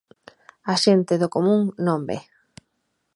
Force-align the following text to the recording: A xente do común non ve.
A 0.71 0.73
xente 0.83 1.13
do 1.21 1.31
común 1.35 1.61
non 1.85 1.99
ve. 2.07 2.17